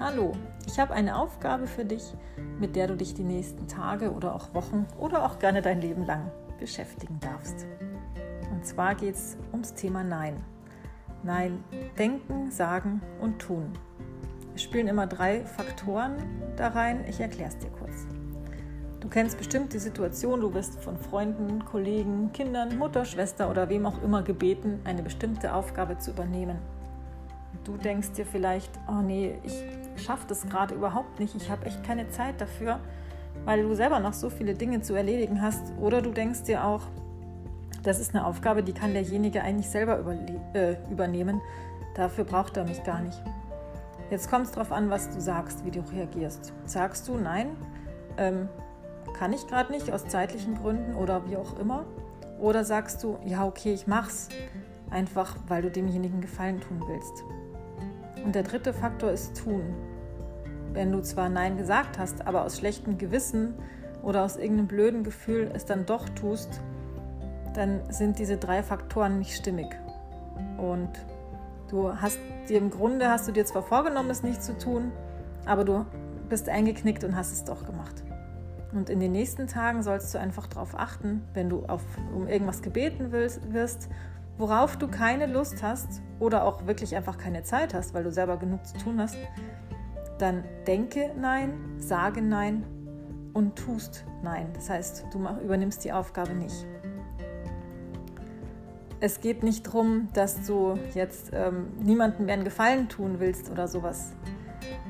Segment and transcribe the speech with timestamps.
[0.00, 0.32] Hallo,
[0.66, 2.02] ich habe eine Aufgabe für dich,
[2.58, 6.04] mit der du dich die nächsten Tage oder auch Wochen oder auch gerne dein Leben
[6.04, 7.64] lang beschäftigen darfst.
[8.50, 10.42] Und zwar geht es ums Thema Nein.
[11.22, 11.62] Nein,
[11.96, 13.70] denken, sagen und tun.
[14.56, 16.16] Es spielen immer drei Faktoren
[16.56, 17.04] da rein.
[17.08, 18.08] Ich erkläre es dir kurz.
[18.98, 23.86] Du kennst bestimmt die Situation, du wirst von Freunden, Kollegen, Kindern, Mutter, Schwester oder wem
[23.86, 26.58] auch immer gebeten, eine bestimmte Aufgabe zu übernehmen.
[27.62, 29.62] Du denkst dir vielleicht, oh nee, ich
[30.02, 32.80] schaffe das gerade überhaupt nicht, ich habe echt keine Zeit dafür,
[33.44, 35.72] weil du selber noch so viele Dinge zu erledigen hast.
[35.80, 36.82] Oder du denkst dir auch,
[37.82, 40.02] das ist eine Aufgabe, die kann derjenige eigentlich selber
[40.54, 41.40] äh, übernehmen.
[41.94, 43.22] Dafür braucht er mich gar nicht.
[44.10, 46.52] Jetzt kommt es darauf an, was du sagst, wie du reagierst.
[46.66, 47.56] Sagst du, nein,
[48.16, 48.48] ähm,
[49.18, 51.84] kann ich gerade nicht aus zeitlichen Gründen oder wie auch immer?
[52.38, 54.28] Oder sagst du, ja, okay, ich mach's,
[54.94, 57.24] einfach weil du demjenigen Gefallen tun willst.
[58.24, 59.62] Und der dritte Faktor ist tun.
[60.72, 63.54] Wenn du zwar Nein gesagt hast, aber aus schlechtem Gewissen
[64.02, 66.60] oder aus irgendeinem blöden Gefühl es dann doch tust,
[67.54, 69.68] dann sind diese drei Faktoren nicht stimmig.
[70.58, 70.90] Und
[71.68, 74.92] du hast dir im Grunde hast du dir zwar vorgenommen, es nicht zu tun,
[75.46, 75.86] aber du
[76.28, 78.02] bist eingeknickt und hast es doch gemacht.
[78.72, 81.82] Und in den nächsten Tagen sollst du einfach darauf achten, wenn du auf,
[82.14, 83.88] um irgendwas gebeten willst, wirst,
[84.38, 88.36] worauf du keine Lust hast oder auch wirklich einfach keine Zeit hast, weil du selber
[88.36, 89.16] genug zu tun hast,
[90.18, 92.64] dann denke Nein, sage Nein
[93.32, 94.48] und tust Nein.
[94.54, 96.66] Das heißt, du übernimmst die Aufgabe nicht.
[99.00, 103.68] Es geht nicht darum, dass du jetzt ähm, niemandem mehr einen Gefallen tun willst oder
[103.68, 104.12] sowas.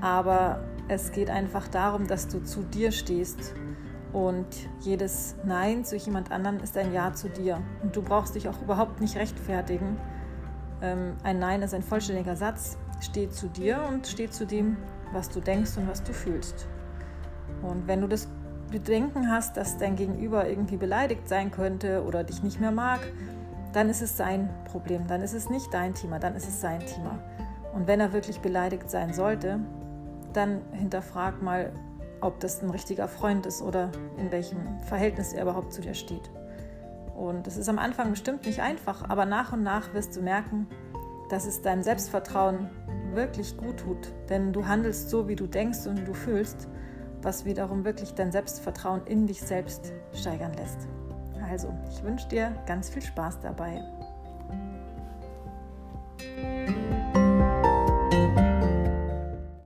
[0.01, 3.55] Aber es geht einfach darum, dass du zu dir stehst.
[4.15, 4.47] Und
[4.81, 7.61] jedes Nein zu jemand anderem ist ein Ja zu dir.
[7.83, 9.99] Und du brauchst dich auch überhaupt nicht rechtfertigen.
[10.81, 14.77] Ähm, ein Nein ist ein vollständiger Satz, steht zu dir und steht zu dem,
[15.13, 16.69] was du denkst und was du fühlst.
[17.63, 18.29] Und wenn du das
[18.71, 23.01] Bedenken hast, dass dein Gegenüber irgendwie beleidigt sein könnte oder dich nicht mehr mag,
[23.73, 26.81] dann ist es sein Problem, dann ist es nicht dein Thema, dann ist es sein
[26.87, 27.19] Thema.
[27.75, 29.59] Und wenn er wirklich beleidigt sein sollte,
[30.33, 31.73] dann hinterfrag mal,
[32.25, 36.31] ob das ein richtiger Freund ist oder in welchem Verhältnis er überhaupt zu dir steht.
[37.15, 40.67] Und es ist am Anfang bestimmt nicht einfach, aber nach und nach wirst du merken,
[41.29, 42.71] dass es deinem Selbstvertrauen
[43.13, 44.13] wirklich gut tut.
[44.29, 46.69] Denn du handelst so, wie du denkst und wie du fühlst,
[47.23, 50.89] was wiederum wirklich dein Selbstvertrauen in dich selbst steigern lässt.
[51.49, 53.83] Also, ich wünsche dir ganz viel Spaß dabei.